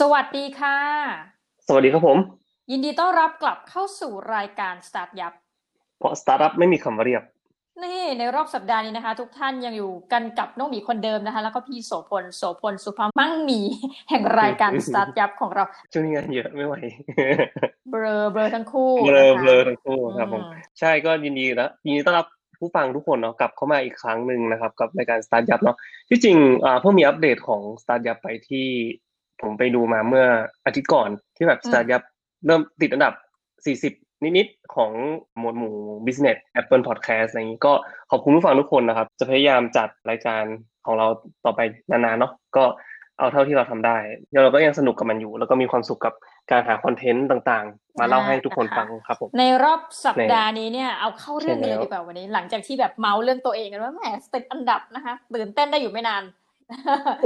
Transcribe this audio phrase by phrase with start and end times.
[0.00, 0.78] สวัสดีค่ะ
[1.66, 2.18] สวัสดีครับผม
[2.70, 5.32] ยินดีต้อนรับกลับเข้าสู่รายการ Start ยับ
[5.98, 7.22] เพราะสตาร์ทอัพไม่มีคำว่าเรียบ
[7.82, 13.60] นี่ในรอบสัปดาห์นี้นะคะ ทุกท่านยังอยู่กันกับน้องหมีคนเดิมนะคะ แล้วก็พี่โสพลโสพลสุภาพมั่งมี
[14.10, 16.74] แห่งรายการ StartYup ของเรา ช่วงนี้งานเยอะไม่ไหว
[17.90, 22.26] เบลอเบลอทั้งคู่เบลอนะคะเบลอทั้งคู่ครับผมอืมใช่ก็ยินดีแล้วยินดีต้อนรับ
[22.58, 25.76] ผู้ฟังทุกคนเนาะกลับเข้ามาอีกครั้งหนึ่งนะครับ กับรายการ StartYup เนาะ
[26.08, 28.66] ที่จริงอ่าเพิ่งมีอัปเดตของ Start ยับไปที่
[29.42, 30.26] ผมไปดูมาเมื่อ
[30.66, 32.02] อาทิตย์ก่อนที่แบบ Start ยับ
[32.46, 33.14] เริ่มติดอันดับ
[33.64, 34.90] 40 นิดๆของ
[35.38, 35.74] หมวดหมู่
[36.06, 37.72] Business Apple Podcast อะไรอย่างนี้ก็
[38.10, 40.44] ขอบคุณผู้ฟังทุกคนนะครับ จะพยายามจัดรายการ
[40.86, 41.06] ของเรา
[41.44, 41.60] ต่อไป
[41.90, 42.64] นานๆเนาะก็
[43.18, 43.96] เอาเท่าที่เราทำได้
[44.32, 46.14] แล้วเราก็ยังสนุกกับมันอยู่ แล้วก็มีความสุขกับ
[46.50, 54.02] การหาคอนเทนต์ต่างๆ มาเล่าให้ทุกคนฟังครับผมในรอบสัปดาห์นี้เนี่ยเอาเข้าเรื่องกันเลยใช่แล้วดีกว่าวันนี้ หลังจากที่แบบเมาส์เรื่องตัวเองกันว่าแหม
[54.34, 56.22] ติดอันดับนะคะตื่นเต้นได้อยู่ไม่นาน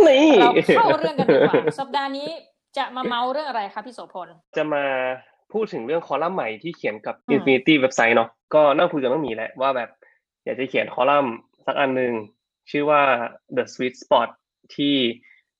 [0.06, 2.28] นี่เราเข้าเรื่องกันดีกว่าสัปดาห์นี้
[2.78, 4.84] จะมาเมาส์เรื่องอะไรคะพี่โสพล จะมา
[5.52, 9.90] พูดถึงเรื่องคอลัมน์ใหม่ที่เขียนกับอืม Infinity เว็บไซต์เนาะก็น่าคุยกันต้องมีแหละว่าแบบ
[10.44, 11.34] อยากจะเขียนคอลัมน์
[11.66, 12.12] สักอันหนึ่ง
[12.70, 13.02] ชื่อว่า
[13.56, 14.28] The Sweet Spot
[14.74, 14.96] ที่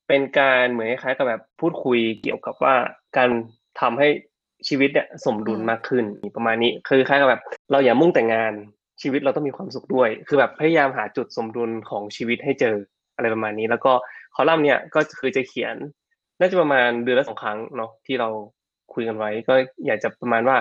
[0.08, 2.74] เป็นการเหมือนคล้ายๆกับแบบพูดคุยเกี่ยวกับว่า
[3.16, 3.30] การ
[3.80, 4.08] ทำให้
[4.68, 6.04] ชีวิตเนี่ยสมดุลมากขึ้น
[6.36, 8.52] ประมาณนี้คือคล้ายกับแบบ เราอย่ามุ่งแต่งาน
[9.02, 12.76] ชีวิตเราต้องมีความสุขด้วย คือแบบพยายามหาจุดสมดุลของชีวิตให้เจอ
[13.18, 13.92] อะไรประมาณนี้ แล้วก็
[14.34, 15.76] คอลัมน์เนี่ยก็คือจะเขียน
[16.40, 18.28] น่าจะประมาณเดือนละสองครั้งเนาะที่เรา
[18.94, 19.54] คุยกันไว้ ก็
[19.86, 20.56] อยากจะประมาณว่า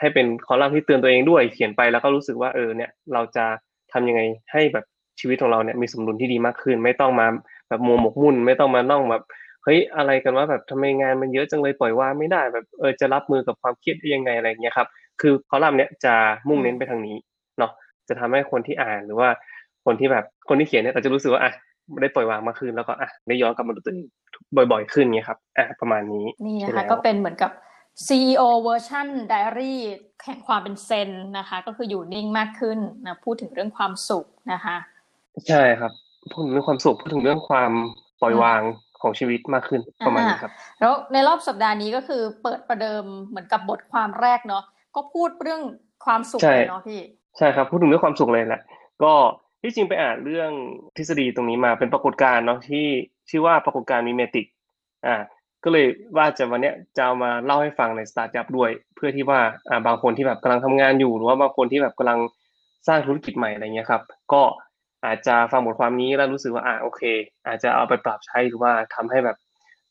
[0.00, 3.44] ให้เป็นคอลัมน์ที่เตือนตัวเองด้วยเขียนไปแล้วก็รู้สึกว่าเออเนี่ยเราจะ
[3.92, 4.20] ทำยังไง
[4.52, 4.84] ให้แบบ
[5.20, 7.26] ชีวิตของเราเนี่ยมีสมดุลที่ดีมากขึ้น ไม่ต้องมา
[7.68, 9.22] แบบมัวหมกมุ่น ไม่ต้องมาน่องแบบ
[9.64, 14.88] เฮ้ยอะไรกันว่าแบบทำไมงานมันเยอะจังเลยปล่อยว่างไม่ได้แบบเออจะรับมือกับความเครียดได้ยังไงอะไรอย่างเงี้ยครับ
[15.20, 16.14] คือคอลัมน์เนี่ยจะ
[16.48, 17.16] มุ่งเน้นไปทางนี้
[17.58, 17.72] เนาะ
[18.08, 19.28] จะทำให้คนที่อ่านหรือว่า
[19.84, 21.52] คนที่แบบคนที่เขียนเนี่ยเราจะรู้สึกว่าอะ
[22.02, 24.06] ได้ปล่อยวางมากขึ้นแล้วก็อะได้ย้อนกลับมาดูตัวเอง
[24.56, 27.50] บ่อยๆ ขึ้นเงี้ยครับอะประมาณนี้นี่นะใช่คะแล้วก็เป็นเหมือนกับ
[28.06, 29.80] CEO เวอร์ชันไดอารี่
[30.24, 34.76] แห่งความเป็นเซนนะคะ ก็คืออยู่นิ่งมากขึ้นนะพูดถึงเรื่องความสุขนะคะ
[35.48, 35.92] ใช่ครับ
[36.32, 37.72] พูดถึงเรื่องความสุขพูดถึงเรื่องความ
[38.20, 38.62] ปล่อยวาง
[39.02, 44.64] ของชีวิตมากขึ้นประมาณนี้ครับ แล้วในรอบสัปดาห์นี้ก็คือเปิดประเดิมเหมือนกับบทความแรกเนาะ
[44.96, 45.62] ก็พูดเรื่อง
[46.04, 47.00] ความสุขใช่เลยเนาะพี่
[47.38, 48.62] ใช่ครับพูดถึงเรื่องความสุขเลยแหละ
[49.04, 49.12] ก็
[49.62, 50.50] ที่จริงไปอ่านเรื่อง
[50.96, 52.86] ทฤษฎีตรงนี้มาเป็นปรากฏการณ์เนาะที่
[53.30, 54.46] ชื่อว่าปรากฏการณ์ mimetic
[55.06, 55.16] อ่า
[55.64, 55.86] ก็เลย
[56.16, 62.18] ว่าจะวันเนี้ยจะมาเล่าให้ฟังในสตาร์ทอัพด้วย เพื่อที่ว่าอ่าบางคนที่แบบกำลังทำงานอยู่ หรือว่าบางคนที่แบบกำลัง
[62.88, 64.02] สร้างธุรกิจใหม่อะไรเงี้ยครับ
[64.32, 64.42] ก็
[65.04, 67.02] อาจจะฟังบทความนี้แล้วรู้สึกว่าอ่าโอเค
[67.46, 69.36] อาจจะเอาไปปรับใช้หรือว่าทำให้แบบ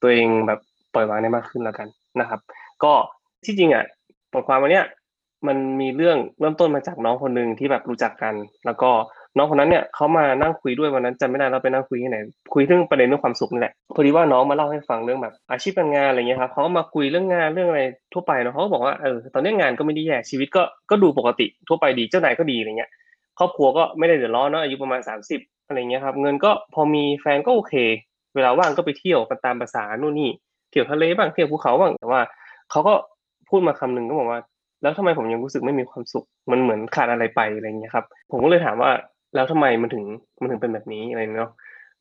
[0.02, 0.60] ตัวเองแบบ
[0.94, 1.88] ปล่อยวางได้มากขึ้นแล้วกัน
[2.20, 2.40] นะครับ
[2.84, 2.94] ก็
[3.46, 3.86] ที่จริงอะ
[4.34, 4.86] บทความวันเนี้ย
[5.48, 8.34] มันมีเรื่องเริ่มต้นมาจากน้องคนหนึ่งที่แบบรู้จักกัน
[8.66, 8.92] แล้วก็
[9.38, 12.18] น้องคนนั้นเนี่ยเขามานั่งคุยด้วยวันนั้นจำไม่ได้เราไปนั่งคุยที่ไหน
[12.54, 17.82] คุยเรื่องประเด็นเรื่องความสุขนี่แหละพอดีว่าน้องมาเล่าให้ฟังเรื่องแบบอาชีพการงานอะไรเงี้ยครับเขาก็มาคุยเรื่องงานเรื่องอะไร
[18.14, 22.92] ทั่วไปเนาะเขาก็บอกว่าเออตอนนี้งานก็ไม่ได้แย่ชีวิตก็ก็ดูปกติทั่วไปดีเจ้านายก็ดีอะไรเงี้ย
[23.40, 27.74] ครอบครัวก็ไม่ได้เดือดร้อนเนาะอายุประมาณสามสิบอะไรเงี้ยครับเงินก็พอมีแฟนก็โอเค
[28.36, 30.30] เวลาว่างก็ไปเที่ยวกันตามภาษาโน่นนี่
[30.70, 32.22] เที่ยวทะเลบ้างเที่ยวภูเขาบ้างแต่ว่า
[32.72, 32.94] เขาก็
[33.50, 34.42] พูดมาคำหนึ่งก็บอกว่า
[34.82, 38.92] แล้วทำไมผมยังรู้สึกไม่มีความสุขมันเหมือนขาดอะไรไปอะไรเงี้ยครับผมก็เลยถามว่า
[39.36, 40.04] แล้วทำไมมันถึง
[40.42, 41.52] มันถึงเป็นแบบนี้อะไรเนาะ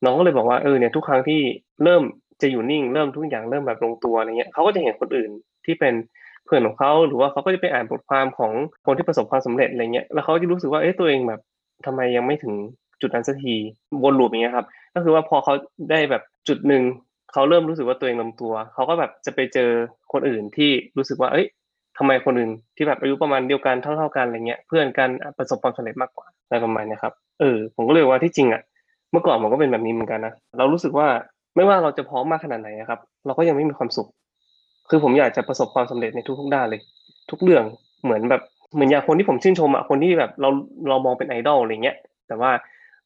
[0.05, 1.41] น้องก็เลยบอกว่าเออเนี่ยทุกครั้งที่
[1.85, 2.03] เริ่ม
[2.43, 5.31] จะอยู่นิ่งเริ่มทุกอย่างเริ่มแบบลงตัวอะไรเงี้ยเขาก็จะเห็นคนอื่น
[5.65, 5.95] ที่เป็น
[6.45, 8.53] เพื่อนของเขาหรือว่าเขาก็จะไปอ่านบทความของ
[8.87, 11.41] คนที่ประสบความสำเร็จอะไรเงี้ยแล้วเขาจะรู้สึกว่าเอ๊ะตัวเองแบบ
[11.87, 12.55] ทำไมยังไม่ถึง
[13.01, 13.55] จุดนั้นสักที
[14.03, 15.55] วนลูปอย่างเงี้ยครับ ก็คือว่าพอเขา
[15.91, 16.83] ได้แบบจุดหนึ่ง
[17.33, 19.71] เขาเริ่มรู้สึกว่าตัวเองลงตัว เขาก็แบบจะไปเจอ
[20.13, 21.47] คนอื่นที่รู้สึกว่าเอ้ย
[21.99, 25.09] ทำไมคนอื่นที่แบบอายุประมาณเดียวกันเท่าๆกันอะไรเงี้ยเพื่อนกัน
[25.39, 28.62] ประสบความสำเร็จมากกว่าอะไรประมาณนี้ครับเออผมก็เลยว่าที่จริงอะ
[29.12, 31.07] เมื่อก่อนผมก็เป็นแบบนี้เหมือนกันนะเรารู้สึกว่า
[31.57, 34.09] ไม่ว่าเราจะพร้อมมากขนาดไหนอะครับ เราก็ยังไม่มีความสุข
[34.91, 36.81] คือผมอยากจะประสบความสำเร็จในทุกๆด้านเลย
[37.31, 37.65] ทุกเรื่อง
[38.05, 38.43] เหมือนแบบ
[38.75, 40.49] เหมือนอย่างคนที่ผมชื่นชมอะคนที่แบบเรา
[40.89, 41.97] เรามองเป็นไอดอลอะไรเงี้ย
[42.28, 42.51] แต่ว่า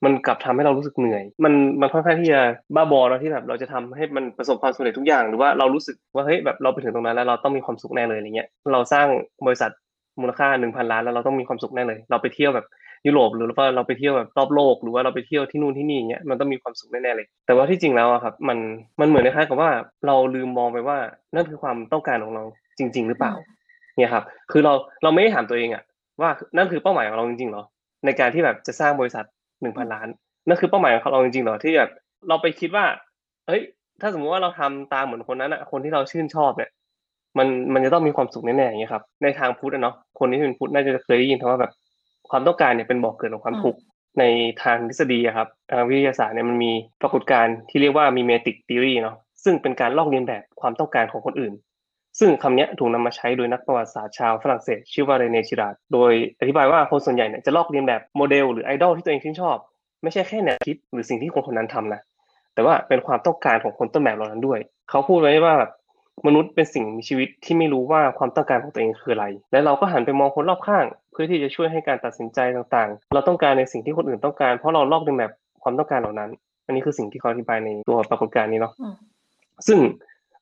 [0.04, 2.40] มันกลับทำให้เรารู้สึกเหนื่อย มันมันค่อนข้างที่จะ
[2.74, 9.06] บ้าบอเนอะที่แบบเราจะทำให้มันประสบความสำเร็จทุกอย่างหรือว่าเรารู้สึกว่าเฮ้ยแบบเราไปถึงตรงนั้นแล้วเราต้องมีความสุขแน่เลยอะไรเงี้ยเราสร้าง
[9.46, 9.70] บริษัท
[10.20, 12.66] มูลค่าหนึ่งพันล้านแล้วเราต้องมีความสุขแน่เลย เราไปเที่ยวแบบ
[13.06, 18.58] ยุโรปหรือว่าเราไปเที่ยวแบบรอบโลกหรือว่าเราไปเที่ยวที่นู่นที่นี่อย่างเงี้ยมันต้องมีความสุขแน่ๆเลย แต่ว่าที่จริงแล้วอะครับมัน
[19.00, 19.70] มันเหมือนคล้ายๆกับว่า
[20.06, 20.98] เราลืมมองไปว่า
[21.34, 22.44] นั่นคือความต้องการของเรา
[22.78, 23.32] จริง ๆ หรือเปล่า
[23.96, 25.82] เนี่ยครับ คือเราเราไม่ได้ถามตัวเองอะ
[26.20, 27.64] ว่านั่นคือเป้าหมายของเราจริงๆหรอ
[28.04, 29.24] ในการที่แบบจะสร้างบริษัท
[29.60, 30.08] หนึ่งพันล้าน
[30.48, 31.90] นั่นคือเป้าหมายของเราจริงๆเหรอที่แบบ
[32.28, 32.84] เราไปคิดว่า
[33.46, 33.62] เฮ้ย
[34.00, 36.70] ถ้าสมมติว่าเราทำตามเหมือนคนนั้นอะคนที่เราชื่นชอบเนี่ย
[37.38, 41.72] มันมันจะต้องมีความสุขแน่ๆอย่างเงี้ยครับ ในทางพุทธเนาะคนที่เป็นพุทธน่าจะเคยได้ยินคำว่าแบบ
[42.30, 43.80] ความต้องการเนี่ยเป็นบอกเกิดของความทุกข์
[44.18, 44.24] ใน
[44.62, 46.72] ทางทฤษฎีอะครับทางวิทยาศาสตร์เนี่ยมันมี
[47.02, 51.52] ปรากฏการณ์ที่เรียกว่ามีเมติกท h รีเนาะซึ่งเป็นการลอกเลียนแบบความต้องการของคนอื่น
[52.18, 59.56] ซึ่งคำนี้ถูกนำมาใช้โดยนักประวัติศาสตร์ชาวฝรั่งเศสชื่อว่าเรเนชิราดโดยอธิบายว่าคนส่วนใหญ่เนี่ยจะลอกเลียนแบบโมเดลหรือไอดอลที่ตัวเองชื่นชอบ
[60.02, 62.00] ไม่ใช่แค่แนวคิดหรือสิ่งที่คนคนนั้นทำนะ
[62.54, 64.58] แต่ว่าเป็นความต้องการของคนต้นแบบเหล่านั้นด้วย
[64.90, 65.70] เขาพูดไว้ว่าแบบ
[66.26, 75.32] มนุษย์เป็นสิ่งมีชีวิตที่ไม่รู้ว่าความต้องการของตัวเองคืออะไร และเราก็หันไปมองคนรอบข้าง เพื่อที่จะช่วยให้การตัดสินใจต่างๆ เราต้องการในสิ่งที่คนอื่นต้องการเพราะเราลอกเลียนแบบ
[75.62, 76.30] ความต้องการเหล่านั้น
[76.66, 78.94] อันนี้คือสิ่งที่เขาอธิบายในตัวปรากฏการณ์นี้เนาะอืม
[79.66, 79.78] ซึ่ง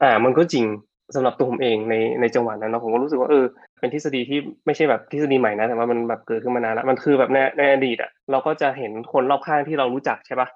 [0.03, 0.65] อ่ามันก็จริง
[1.15, 3.45] สำหรับตัวผมเองในในจังหวะนั้นเนาะผมก็รู้สึกว่าเออ
[3.81, 10.49] เป็นทฤษฎีที่ไม่ใช่แบบทฤษฎีใหม่นะแต่ว่ามันแบบเกิดขึ้นมานานแล้วมันคือแบบในในอดีตอะเราก็จะเห็นคนรอบข้างที่เรารู้จักใช่ปะ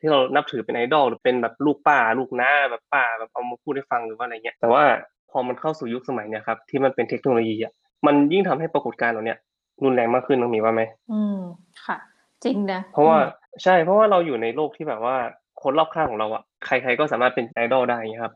[0.00, 4.82] ที่เรานับถือเป็นไอดอลหรือเป็นแบบลูกป้าลูกน้าแบบป้าแบบเอามาพูดให้ฟังหรือว่าอะไรเงี้ยแต่ว่า
[5.30, 7.72] พอมันเข้าสู่ยุคสมัยเนี่ยครับที่มันเป็นเทคโนโลยีอะ
[8.06, 9.38] มันยิ่งทำให้ปรากฏการณ์เหล่าเนี้ย
[9.84, 11.38] รุนแรงมากขึ้นน้องหมีว่าไหมอืม
[11.86, 11.96] ค่ะ
[12.44, 15.16] จริงนะเพราะว่าอืมใช่เพราะว่าเราอยู่ในโลกที่แบบว่า
[15.62, 18.34] คนรอบข้างของเราอะใคร ๆก็สามารถเป็นไอดอลได้อย่างเงี้ยครับ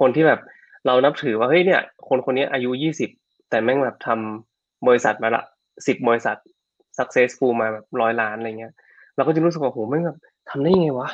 [0.00, 0.40] คนที่แบบ
[0.86, 3.10] เรานับถือว่าเฮ้ยเนี่ย คนคนนี้อายุยี่สิบ
[3.50, 5.42] แต่แม่งแบบทำบริษัทมาละ
[5.86, 6.36] สิบบริษัท
[6.98, 8.72] successful มาแบบร้อยล้านอะไรเงี้ย
[9.16, 10.18] เราก็จะรู้สึกว่าโหแม่งแบบ
[10.50, 11.08] ทำได้ยังไงวะ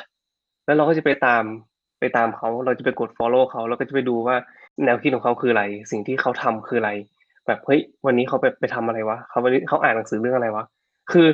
[0.65, 1.43] แล้วเราก็จะไปตาม
[1.99, 4.35] ไปตามเขาเราจะไปกด follow เขาแล้วก็จะไปดูว่า
[4.85, 6.91] แนวคิดของเขาคืออะไร สิ่งที่เขาทำคืออะไร
[7.47, 10.63] แบบเฮ้ยวันนี้เขาไปไปทำอะไรวะเขาวันนี้เขาอ่านหนังสือเรื่องอะไรวะ
[11.11, 11.27] คือ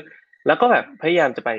[0.47, 1.51] แล้วก็แบบพยายามจะไป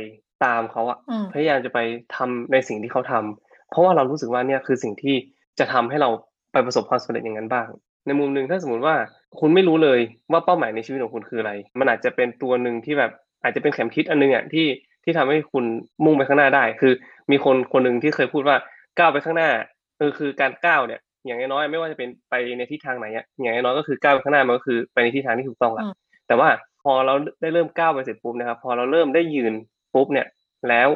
[0.45, 1.79] ตามเขาอะอืมพยายามจะไป
[2.17, 5.15] ทำในสิ่งที่เขาทำเพราะว่าเรารู้สึกว่าเนี่ยคือสิ่งที่
[5.59, 6.11] จะทำให้เรา
[6.53, 7.69] ไปประสบความสำเร็จอย่างนั้นบ้าง
[8.07, 8.95] ในมุมหนึ่งถ้าสมมติว่า
[9.41, 10.01] คุณไม่รู้เลย
[10.33, 13.11] ว่าเป้าหมายในชีวิตของคุณคืออะไร มันอาจจะเป็นตัวหนึ่งที่แบบ
[13.43, 14.67] อาจจะเป็นเข็มทิศอันนึงอะที่
[15.05, 15.65] ที่ทำให้คุณ
[16.05, 16.93] มุ่งไปข้างหน้าได้ คือ
[17.31, 18.57] มีคนคนหนึ่งที่เคยพูดว่า
[18.99, 19.51] ก้าวไปข้างหน้า
[19.99, 25.93] เออคือการก้าวเนี่ย อย่างน้อยๆไม่ว่าจะเป็นไปในทิศทางไหนอะอย่างน้อยๆก็คือก้าวไปข้างหน้ามันก็คือไปในทิศทางที่ถูกต้องละอืม
[26.27, 26.49] แต่ว่า
[26.83, 29.53] พอเราได้เริ่มก้าวไปเสร็จปุ๊บนะครับ พอเราเริ่มได้ยืน
[29.95, 30.27] ปุ๊บเนี่ย
[30.69, 30.89] แล้ว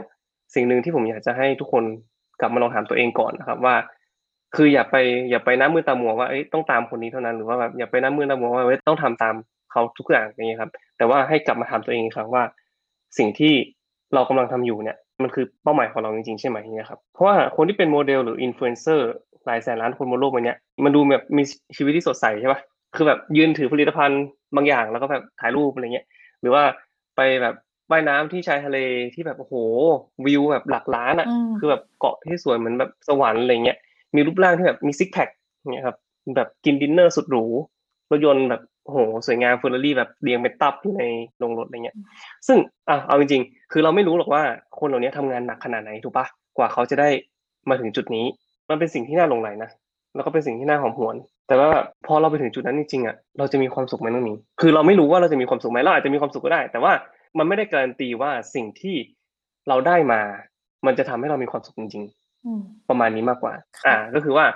[0.55, 1.85] สิ่งหนึ่งที่ผมอยากจะให้ทุกคน
[2.41, 3.75] กลับมาลองถามตัวเองก่อนนะครับว่า
[4.57, 4.97] คืออย่าไป
[5.31, 9.35] อย่าไปน้ำมือตามัวว่าเอ้ยต้องตามคนนี้เท่านั้นหรือว่าแบบอย่าไปน้ำมือตามัวว่าเอ้ยต้องทำตาม
[9.73, 12.43] เขาทุกอย่างอย่างเงี้ยครับ แต่ว่าให้กลับมาถามตัวเองอีกครั้งว่า
[13.19, 13.53] สิ่งที่
[14.15, 19.09] เรากำลังทำอยู่เนี่ย มันคือเป้าหมายของเราจริงๆใช่ไหมเนี่ยครับเพราะว่าคนที่เป็นโมเดลหรืออินฟลูเอนเซอร์
[19.47, 21.43] หลายแสนล้านคนบนโลกใบเนี้ยมันดูแบบมี
[21.77, 22.61] ชีวิตที่สดใสใช่ปะ
[22.97, 24.23] คือแบบยืนถือผลิตภัณฑ์
[24.57, 26.07] บางอย่างแล้วก็แบบถ่ายรูปอะไรเงี้ย
[26.41, 26.63] หรือว่า
[27.17, 27.55] ไปแบบ
[27.91, 28.79] ว่ายน้ำที่ชายทะเล
[29.15, 29.55] ที่แบบโอ้โห
[30.27, 33.79] วิวแบบหลักล้านอะอืมคือแบบเกาะที่สวยเหมือนแบบสวรรค์อะไรเงี้ย
[34.17, 35.29] มีรูปร่างที่แบบมี six pack
[35.73, 35.97] เนี่ยครับ
[36.37, 37.45] แบบกินดินเนอร์สุดหรู
[38.11, 38.97] รถยนต์แบบโห
[39.27, 41.03] สวยงามเฟอร์รารี่แบบเรียงเป็นตับอยู่ใน
[41.39, 41.97] โรงรถอะไรเงี้ย
[42.47, 42.59] ซึ่ง
[42.89, 44.43] อะเอาจริงๆ คือเราไม่รู้หรอกว่า
[44.79, 46.27] คนเหล่านี้ทำงานหนักขนาดไหนถูกปะ
[46.57, 47.09] กว่าเขาจะได้
[47.69, 48.27] มาถึงจุดนี้
[48.71, 49.71] มันเป็นสิ่งที่น่าหลงไหลนะ
[50.15, 51.17] แล้วก็เป็นสิ่งที่น่าหอมหวน
[51.49, 51.71] แต่ว่า
[52.07, 56.93] พอเราไปถึงจุดนั้นจริงๆอะเราจะมีความสุขไหมน้องหมีคือเราไม่รู้ว่าเราจะมีความสุขไหมเราอาจจะมีความสุขก็ได้ แต่ว่า
[57.39, 58.97] มันไม่ได้การันตีว่าสิ่งที่
[59.69, 60.21] เราได้มา
[60.87, 62.26] มันจะทำให้เรามีความสุขจริงๆ
[62.89, 64.47] ประมาณนี้มากกว่าค่ะอ่า ก็คือว่า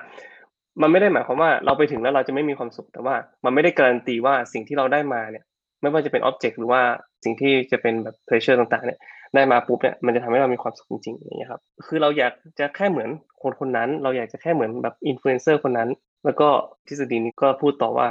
[0.82, 3.14] มันไม่ได้หมายความว่าเราไปถึงแล้วเราจะไม่มีความสุขแต่ว่า
[3.44, 5.44] มันไม่ได้การันตีว่าสิ่งที่เราได้มาเนี่ย
[5.80, 6.82] ไม่ว่าจะเป็น object หรือว่า
[7.24, 8.98] สิ่งที่จะเป็นแบบ pleasure ต่างๆ เนี่ย
[9.34, 13.10] ได้มาปุ๊บเนี่ยมันจะทำให้เรามีความสุขจริงๆอย่างเงี้ยครับ คือเราอยากจะแค่เหมือน
[13.42, 15.88] คนคนนั้น เราอยากจะแค่เหมือนแบบอินฟลูเอนเซอร์คนนั้น
[16.24, 16.48] แล้วก็
[16.88, 18.08] ทฤษฎีนี้ก็พูดต่อว่า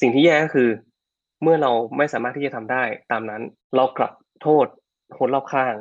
[0.00, 0.68] สิ่งที่แย่ก็คือ
[1.42, 3.42] เมื่อเราไม่สามารถที่จะทำได้ตามนั้น
[3.76, 4.66] เรากลับโทษ
[5.18, 5.74] คนรอบข้าง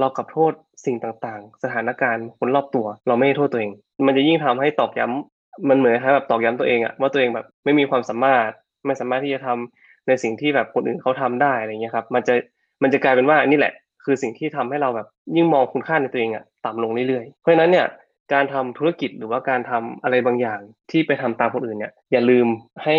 [0.00, 0.52] เรากลับโทษ
[0.84, 3.70] สิ่งต่างๆ สถานการณ์คนรอบตัว เราไม่ได้โทษตัวเอง
[4.06, 8.48] มันจะยิ่งทำให้ตอกย้ำมันเหมือนคล้ายแบบตอกย้ำตัวเองอะว่าตัวเองแบบไม่มีความสามารถ
[8.86, 12.34] ไม่สามารถที่จะทำในสิ่งที่แบบคนอื่นเขาทำได้อะไรเงี้ยครับ มันจะ
[12.82, 13.72] มันจะกลายเป็นว่านี่แหละ
[14.04, 17.86] คือสิ่งที่ทำให้เราแบบยิ่งมองคุณค่าในตัวเองอะต่ำลงเรื่อยๆ เพราะฉะนั้นเนี่ย
[18.32, 22.46] การทำธุรกิจหรือว่าการทำอะไรบางอย่างที่ไปทำตามคนอื่นเนี่ยอย่าลืม
[22.84, 22.96] ให้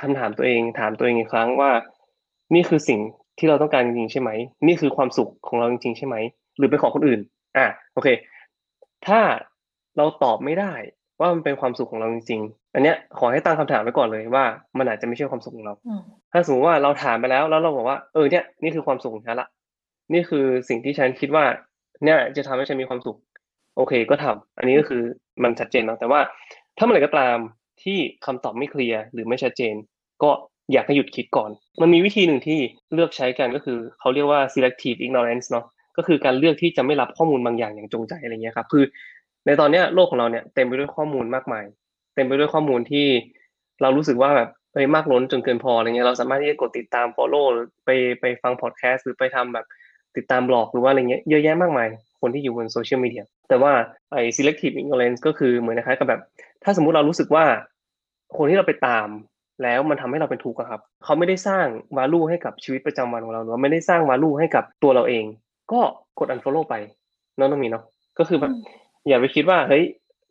[0.00, 1.70] คำถามตัวเอง ถามตัวเองอีกครั้งว่า
[2.54, 3.00] นี่คือสิ่ง
[3.38, 4.30] ที่เราต้องการจริงๆใช่ไหม
[4.66, 6.16] นี่คือความสุขของเราจริงๆใช่ไหม
[6.60, 7.20] หรือเป็นของคนอื่น
[7.56, 8.08] อะโอเค
[9.06, 9.20] ถ้า
[9.96, 10.72] เราตอบไม่ได้
[11.20, 14.44] ว่ามันเป็นความสุขของเราจริงๆ อันเนี้ยขอให้ตั้งคำถามไว้ก่อนเลยว่า
[14.78, 16.02] มันอาจจะไม่ใช่ความสุขของเราอืม
[16.32, 19.48] ถ้าสมมติว่าเราถามไปแล้วแล้วเราบอกว่าเออเนี่ยนี่คือความสุขของฉันละ
[20.12, 21.44] นี่คือสิ่งที่ฉันคิดว่า
[22.04, 23.18] เนี่ยจะทำให้ฉันมีความสุข
[23.76, 25.02] โอเคก็ทำอันนี้ก็คือ
[25.42, 26.20] มันชัดเจนเนาะแต่ว่า
[26.78, 27.36] ถ้าเมื่อไหร่ก็ตาม
[27.82, 29.74] ที่คำตอบไม่เคลียร์หรือไม่ชัดเจน
[30.22, 30.30] ก็
[30.72, 31.50] อยากให้หยุดคิดก่อน
[31.80, 32.58] มันมีวิธีหนึ่งที่
[32.94, 35.64] เลือกใช้กันก็คือเขาเรียกว่า selective ignorance เนาะ
[35.96, 38.84] ก็คือการเลือกที่จะไม่รับข้อมูลบางอย่างอย่างจงใจอะไรเงี้ยครับ คือ
[39.46, 41.64] ในตอนเนี้ยโลกของเราเนี่ยเต็มไปด้วยข้อมูลมากมาย
[42.14, 43.06] เต็มไปด้วยข้อมูลที่
[43.82, 47.46] เรารู้สึกว่าแบบเฮ้ยมากล้นจนเกินพออะไรเงี้ยเราสามารถที่จะกดติดตาม follow
[47.84, 49.66] ไปไปฟังพอดแคสต์หรือไปทำแบบ
[50.16, 51.88] ติดตามบล็อกหรือว่าอะไรเงี้ยเยอะแยะมากมาย
[52.20, 53.72] คนที่อยู่บนโซเชียลมีเดียแต่ว่า
[54.12, 56.20] ไอ้ selective ignorance ก็คือเหมือนนะครับกับแบบ
[56.64, 57.44] ถ้าสมมุติเรารู้สึกว่า
[58.36, 59.08] คนที่เราไปตาม
[59.62, 61.66] แล้วมันทำให้เราเป็นทุกข์ครับ เขาไม่ได้สร้าง
[61.98, 65.24] value ให้กับชีวิตประจำวันของเราหรือไม่ได้สร้าง value ให้กับตัวเราเอง
[65.72, 65.80] ก็
[66.18, 66.74] กด unfollow ไป
[67.36, 67.84] เน้องต้องมีเนาะ
[68.18, 68.62] ก็คือแบบอืม
[69.08, 69.84] อย่าไปคิดว่าเฮ้ย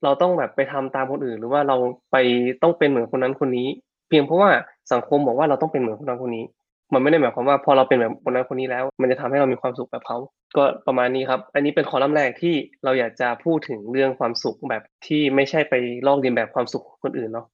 [0.03, 1.75] เราต้องแบบไปทำตามคนอื่น หรือว่าเรา
[2.11, 2.15] ไป
[2.61, 3.67] ต้องเป็นเหมือนคนนั้นคนนี้
[4.09, 4.49] เพียงเพราะว่า
[4.93, 6.45] สังคมบอกว่าเราต้องเป็นเหมือนคนนั้นคนนี้
[6.93, 10.17] มันไม่ได้หมายความว่าพอเราเป็นแบบคนนั้นคนนี้แล้ว มันจะทำให้เรามีความสุขแบบเขา
[10.57, 15.73] ก็ประมาณนี้ครับ อันนี้เป็นคอลัมน์แรกที่เราอยากจะพูดถึงเรื่องความสุขแบบที่ไม่ใช่ไป
[16.07, 17.45] ลอกเลียนแบบความสุขของคนอื่นเนาะ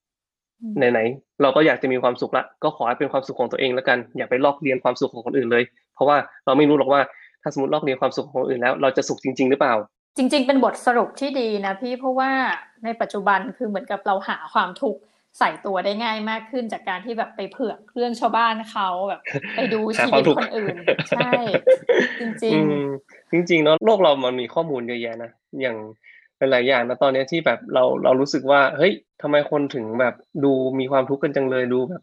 [0.62, 5.64] อืมไหนๆเราก็อยากจะมีความสุขละ ก็ขอให้เป็นความสุขของตัวเองแล้วกัน อย่าไปลอกเลียนความสุขของคนอื่นเลย
[5.96, 7.02] เพราะว่าเราไม่รู้หรอกว่า
[7.46, 9.74] ถ้าสมมติลอกเลียนความสุขของคนอื่นแล้ว เราจะสุขจริง ๆ หรือเปล่า
[10.18, 12.32] จริง ๆ เป็นบทสรุปที่ดีนะพี่เพราะว่า
[12.84, 15.02] ในปัจจุบันคือเหมือนกับเราหาความทุกข์
[15.40, 19.22] ใส่ตัวได้ง่ายมากขึ้นจากการที่แบบไปเผือกเรื่องชาวบ้านเขาแบบ
[19.56, 20.76] ไปดูหาชีวิตความตทุกข์คนอื่น
[21.10, 21.32] ใช่
[22.20, 22.88] จริงอืม
[23.32, 25.78] จริงๆเนาะโลกเรามันมีข้อมูลเยอะแยะนะอย่าง
[26.38, 32.02] หลายๆอย่างนะตอนเนี้ยที่แบบเราเรารู้สึกว่า เฮ้ยทำไมคนถึงแบบดูมีความทุกข์กันจังเลยดูแบบ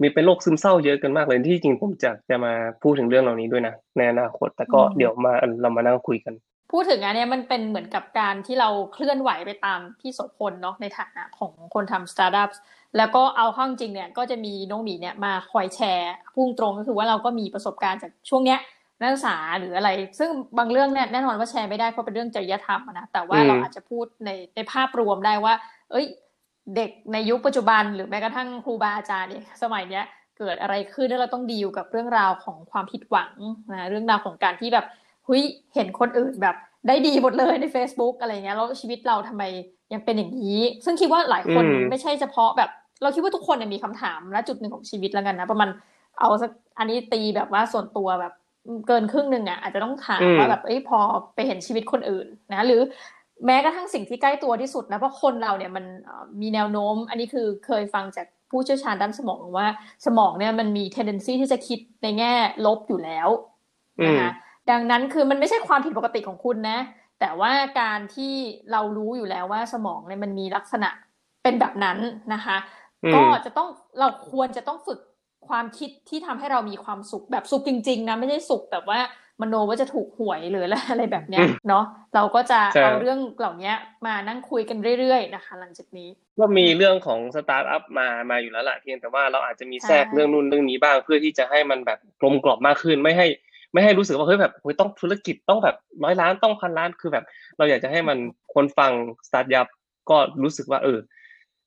[0.00, 5.32] มีเป็นโรคซึมเศร้าเยอะกันมากเลยที่จริงผมจะจะมาพูดถึงเรื่องเหล่านี้ด้วยนะในอนาคตแต่ก็อืมเดี๋ยวมา
[5.62, 12.50] เรามานั่งคุยกันๆพูดถึงอันเนี้ยมันเป็นเหมือนกับการที่เราเคลื่อนไหวไปตามพี่โสพลเนาะในฐานะของคนทำสตาร์ทอัพ
[12.96, 18.60] แล้วก็เอาเข้าจริงเนี่ยก็จะมีน้องหมีเนี่ยมาคอยแชร์พุ่งตรงก็คือว่าเราก็มีประสบการณ์จากช่วงเนี้ย
[19.00, 25.54] นักศึกษาหรืออะไร ซึ่งบางเรื่องเนี่ยแน่นอนว่าแชร์ไม่ได้เพราะเป็นเรื่องจริยธรรมอะนะแต่ว่าอืมเราอาจจะพูดในในภาพรวมได้ว่า
[25.90, 26.06] เอ้ย
[26.76, 30.04] เด็กในยุคปัจจุบัน หรือแม้กระทั่งครูบาอาจารย์เนี่ยสมัยเนี้ย
[30.38, 33.32] เกิดอะไรขึ้นแล้วเราต้องดีลกับเรื่องราวของความผิดหวัง
[33.72, 34.86] นะเรื่องราวของการที่แบบ
[35.26, 35.42] เฮ้ย
[35.74, 36.56] เห็นคนอื่นแบบ
[36.88, 39.42] ได้ดีหมดเลยใน Facebook อะไรเงี้ยแล้วชีวิตเราทำไม
[39.92, 42.70] ยังเป็นอย่างนี้ ซึ่งคิดว่าหลายคนไม่ใช่เฉพาะแบบ
[43.02, 45.68] เราคิดว่าทุกคนเนี่ยมีคำถามณจุดหนึ่งของชีวิตแล้วกันนะประมาณ
[46.20, 48.32] เอาสักอันนี้ตีแบบว่าส่วนตัวแบบ
[48.86, 50.98] เกินครึ่งหนึ่งอะอาจจะต้องถามอืมว่าแบบเอ้ยพอ
[51.34, 52.80] ไปเห็นชีวิตคนอื่นนะ หรือ
[53.46, 59.66] แม้กระทั่งสิ่งที่ใกล้ตัวที่สุดนะเพราะคนเราเนี่ยมันเอ่อมีแนวโน้ม อันนี้คือเคยฟังจากผู้เชี่ยวชาญด้านสมองว่า
[60.06, 62.32] สมองเนี่ยมันมี tendency ที่จะคิดในแง่
[62.66, 63.28] ลบอยู่แล้ว
[64.00, 64.30] อืมนะคะ
[64.70, 66.78] ดังนั้นคือมันไม่ใช่ความผิดปกติของคุณนะ
[67.20, 68.34] แต่ว่าการที่
[68.72, 70.90] เรารู้อยู่แล้วว่าสมองเนี่ยมันมีลักษณะ
[71.42, 71.98] เป็นแบบนั้น
[72.34, 72.56] นะคะ
[73.04, 74.98] อืมก็จะต้องเราควรจะต้องฝึก
[75.48, 79.00] ความคิดที่ทำให้เรามีความสุขแบบสุขจริง ๆ นะไม่ใช่สุขแบบว่า
[79.40, 83.72] มโนว่าจะถูกหวยหรืออะไรแบบเนี้ยเนาะเราก็จะใช่เอาเรื่องเหล่านี้
[84.06, 93.26] มานั่งคุยกันเรื่อยๆนะคะ หลังจากนี้ ก็มีเรื่องของสตาร์ทอัพมามาอยู่แล้วแหละเพียงแต่ว่าเราอาจจะมีแทรกใช่เรื่องนู่นเรื่องนี้บ้างเพื่อที่จะให้มันแบบกลมกล่อมมากขึ้นไม่ให้
[93.72, 97.24] ไม่ให้รู้สึกว่าเฮ้ยแบบเฮ้ยต้องธุรกิจต้องแบบร้อยล้านต้องพันล้านคือแบบ
[97.58, 98.18] เราอยากจะให้มัน
[98.54, 98.92] คนฟัง
[99.28, 99.68] สตาร์ทอัพ
[100.10, 100.98] ก็รู้สึกว่าเออ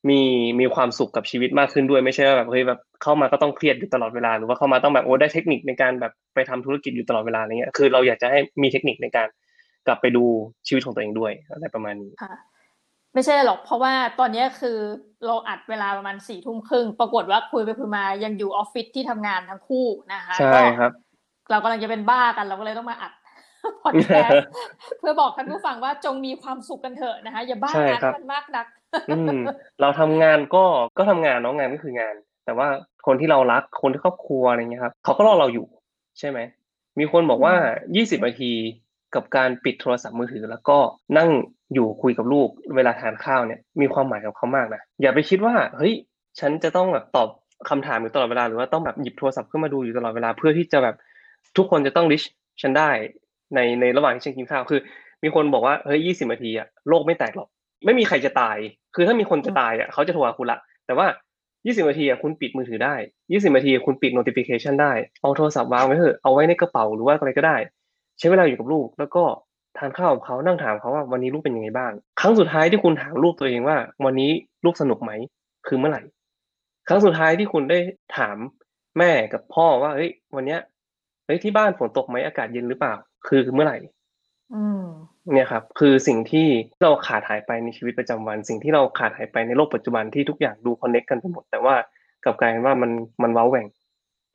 [0.10, 0.22] มี
[0.60, 9.27] มีความสุขกับชีวิตมากขึ้นด้วยไม่ใช่ว่าแบบเฮ้ยแบบเข้ามาก็ต้องเครียดอยู่ตลอดเวลาหรือว่าเข้ามาต้องแบบโอ้ได้เทคนิคในการแบบไปทำธุรกิจอยู่ตลอดเวลาอะไรเงี้ยคือเราอยากจะให้มีเทคนิคในการ
[9.88, 10.25] กลับไปดู
[10.68, 12.34] ชีวิตของตัวเองด้วยอะไรประมาณนี้ค่ะ
[13.13, 14.77] ไม่ใช่หรอกเพราะว่าตอนนี้คือ
[15.25, 20.92] เราอัดเวลาประมาณสี่ทุ่มครึ่งปรากฏว่าคุยไปคุยมายังอยู่ออฟฟิศที่ทำงานทั้งคู่นะคะใช่ก็ครับ
[21.51, 23.13] เรากำลังจะเป็นบ้ากันเราก็เลยต้องมาอัด
[23.83, 24.47] พอดแคสต์
[25.00, 28.65] เพื่อบอกท่านผู้ฟังว่าจงมีความสุขกันเถอะนะคะอย่าบ้าใช่งานครับให้มันมากนัก
[29.09, 29.39] อืม
[29.81, 30.63] เราทำงานก็
[30.97, 32.67] ก็ทำงานเนาะงานก็คืองาน แต่ว่า
[33.07, 35.65] คนที่เรารักคนที่ครอบครัวอะไรเงี้ยครับเขาก็รอเราอยู่
[36.19, 36.39] ใช่ไหม
[37.00, 37.53] มีคนบอกว่า
[37.89, 38.51] 20นาที
[39.15, 40.77] กับการปิดโทรศัพท์มือถือ แล้วก็
[41.17, 41.29] นั่ง
[41.74, 45.93] อยู่คุยกับลูกเวลาทานข้าวเนี่ย มีความหมายกับเขามากนะอย่าไปคิดว่าเฮ้ย
[46.39, 47.29] ฉันจะต้องแบบตอบ
[47.69, 50.95] คำถามอยู่ตลอดเวลาหรือว่าต้องแบบหยิบโทรศัพท์ขึ้นมาดูอยู่ตลอดเวลาเพื่อที่จะแบบ
[51.57, 52.24] ทุกคนจะต้องริช
[52.62, 52.89] ฉันได้
[53.56, 54.80] ในในระหว่างที่ฉันกินข้าวคือ
[55.24, 57.48] มีคนบอกว่าเฮ้ย20นาทีอะโลกไม่แตกหรอก
[57.86, 58.58] ไม่มีใครจะตาย
[58.96, 61.08] คือถ้ามีคนจะตายอะเขาจะโทรหาคุณละ แต่ว่า
[61.50, 62.96] 20นาทีอะคุณปิดมือถือได้
[63.27, 67.58] 20นาทีคุณปิด notification ได้ เอาโทรศัพท์วางไว้เถอะเอาไว้ในกระเป๋าหรือว่าอะไรก็ได้
[68.20, 69.24] ใช้เวลาอยู่กับลูก แล้วก็
[69.77, 74.32] ทานข้าวกับเขานั่งถามเขาว่าวันนี้ลูกเป็นยังไงบ้าง ครั้งสุดท้ายที่คุณถามลูกตัวเองว่า วันนี้
[74.66, 75.12] ลูกสนุกไหม
[75.68, 76.01] คือเมื่อไหร่
[76.88, 77.80] ครั้งสุดท้ายที่คุณได้
[78.18, 78.38] ถาม
[78.98, 80.60] แม่กับพ่อว่าเฮ้ยวันเนี้ย
[81.27, 82.93] เฮ้ยที่บ้านฝนตกไหมอากาศเย็นหรือเปล่า
[83.27, 83.77] คือเมื่อไหร่
[84.55, 84.84] อืม
[85.34, 86.48] เนี่ยครับ คือสิ่งที่
[86.81, 91.75] เราขาดหายไปในชีวิตประจำวัน สิ่งที่เราขาดหายไปในโลกปัจจุบันที่ทุกอย่างดูคอนเน็กกันไปหมด แต่ว่า
[92.24, 92.91] กลับกลายเป็นว่ามัน
[93.24, 93.67] มันเว้าแหว่ง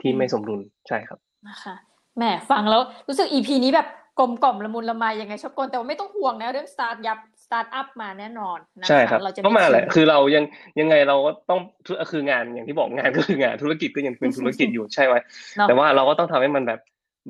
[0.00, 1.18] ที่ไม่สมดุลใช่ครับ
[1.48, 1.74] นะคะ
[2.16, 10.44] แหมฟังแล้วรู้สึก EP นี้แบบกลมกล่อมละมุนละไมยังไงชอบกลแต่ว่าไม่ต้องห่วงนะเรื่อง StartYup ส ตาร์ทอัพมาแน่นอนนะคะใช่ครับเราจะก็มาแหละทิ้งคือเรายัง
[10.80, 15.14] ยังไงเราก็ต้องธุคืองานอย่างที่บอกงานก็คืองานธุรกิจก็ยังเป็นธุรกิจอยู่ใช่ไหม
[15.56, 16.80] เนาะแต่ว่าเราก็ต้องทำให้มันแบบ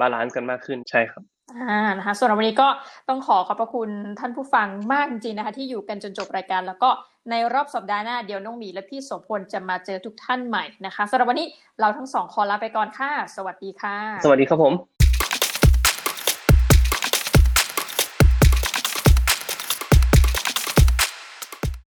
[0.00, 1.22] balance กันมากขึ้นใช่ครับ
[1.58, 2.68] อ่านะคะส่วนวันนี้ก็
[3.08, 3.88] ต้องขอขอบพระคุณ
[4.20, 6.90] ท่านผู้ฟังมากจริงๆนะคะ ที่อยู่กันจนจบรายการ แล้วก็
[7.30, 11.46] ในรอบสัปดาห์หน้าเดี๋ยวน้องหมีและพี่โสพลจะมาเจอทุกท่านใหม่นะคะสำหรับวันนี้
[11.80, 15.01] เราทั้งสองขอลาไปก่อนค่ะ สวัสดีค่ะ สวัสดีครับผม